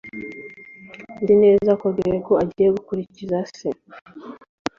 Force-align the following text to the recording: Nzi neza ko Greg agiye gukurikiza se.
Nzi 1.21 1.35
neza 1.43 1.71
ko 1.81 1.85
Greg 1.97 2.25
agiye 2.43 2.69
gukurikiza 2.77 3.37
se. 3.57 3.69